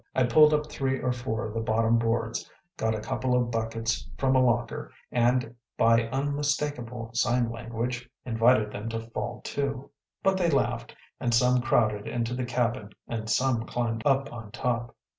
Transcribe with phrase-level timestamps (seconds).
[0.15, 4.09] I pulled up three or four of the bottom boards, got a couple of buckets
[4.17, 9.91] from a locker, and by unmistakable sign language invited them to fall to.
[10.23, 14.95] But they laughed, and some crowded into the cabin and some climbed up on top.